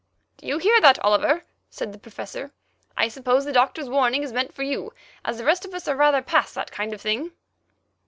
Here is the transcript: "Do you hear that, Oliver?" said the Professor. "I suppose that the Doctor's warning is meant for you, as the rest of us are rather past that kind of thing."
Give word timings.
"Do 0.37 0.47
you 0.47 0.57
hear 0.57 0.81
that, 0.81 0.97
Oliver?" 1.05 1.45
said 1.69 1.93
the 1.93 1.99
Professor. 1.99 2.51
"I 2.97 3.07
suppose 3.07 3.43
that 3.45 3.51
the 3.51 3.53
Doctor's 3.53 3.87
warning 3.87 4.23
is 4.23 4.33
meant 4.33 4.51
for 4.51 4.63
you, 4.63 4.91
as 5.23 5.37
the 5.37 5.45
rest 5.45 5.63
of 5.63 5.75
us 5.75 5.87
are 5.87 5.95
rather 5.95 6.23
past 6.23 6.55
that 6.55 6.71
kind 6.71 6.91
of 6.91 6.99
thing." 7.01 7.33